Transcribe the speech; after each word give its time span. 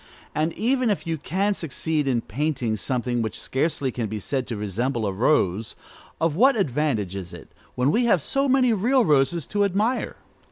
And 0.33 0.51
even 0.53 0.89
if 0.89 1.05
you 1.05 1.19
can 1.19 1.53
succeed 1.53 2.07
in 2.07 2.21
painting 2.21 2.75
something 2.75 3.21
which 3.21 3.39
scarcely 3.39 3.91
can 3.91 4.07
be 4.07 4.17
said 4.17 4.47
to 4.47 4.57
resemble 4.57 5.05
a 5.05 5.11
rose, 5.11 5.75
of 6.19 6.35
what 6.35 6.55
advantage 6.55 7.15
is 7.15 7.33
it, 7.33 7.53
when 7.75 7.91
we 7.91 8.05
have 8.05 8.19
so 8.19 8.49
many 8.49 8.73
real 8.73 9.05
roses 9.05 9.45
to 9.45 9.63
admire? 9.63 10.15